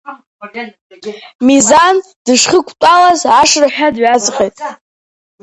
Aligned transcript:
Мизан 1.45 1.95
дышхықәтәалаз 2.25 3.21
ашырҳәа 3.41 3.87
дҩаҵҟьеит… 3.95 4.55